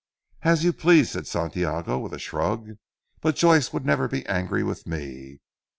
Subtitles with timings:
[0.41, 2.71] "As you please," said Santiago with a shrug,
[3.21, 5.41] "but Joyce would never be angry with me.